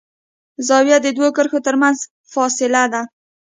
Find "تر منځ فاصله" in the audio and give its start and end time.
1.67-2.83